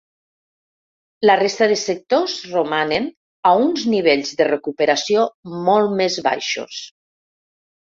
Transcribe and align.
La 1.29 1.35
resta 1.39 1.67
de 1.73 1.75
sectors 1.81 2.39
romanen 2.55 3.07
a 3.53 3.55
uns 3.69 3.87
nivells 3.95 4.35
de 4.43 4.51
recuperació 4.53 5.31
molt 5.71 5.99
més 6.05 6.23
baixos. 6.33 6.87